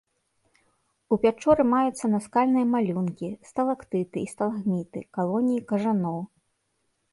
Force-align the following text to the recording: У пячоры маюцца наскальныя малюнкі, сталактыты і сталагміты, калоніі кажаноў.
У 1.15 1.19
пячоры 1.25 1.65
маюцца 1.73 2.05
наскальныя 2.13 2.65
малюнкі, 2.73 3.29
сталактыты 3.51 4.17
і 4.25 4.31
сталагміты, 4.35 4.99
калоніі 5.21 5.61
кажаноў. 5.73 6.19